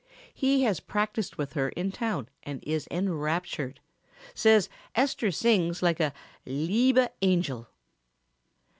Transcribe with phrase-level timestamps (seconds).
[0.33, 3.79] He has practiced with her in town and is enraptured.
[4.33, 6.11] Says Esther sings like a
[6.43, 7.67] 'liebe angel.'"